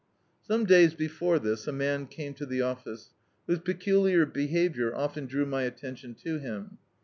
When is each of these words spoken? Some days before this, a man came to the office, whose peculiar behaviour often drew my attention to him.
Some 0.41 0.65
days 0.65 0.95
before 0.95 1.37
this, 1.37 1.67
a 1.67 1.71
man 1.71 2.07
came 2.07 2.33
to 2.33 2.45
the 2.47 2.59
office, 2.63 3.13
whose 3.45 3.59
peculiar 3.59 4.25
behaviour 4.25 4.95
often 4.95 5.27
drew 5.27 5.45
my 5.45 5.61
attention 5.61 6.15
to 6.23 6.39
him. 6.39 6.79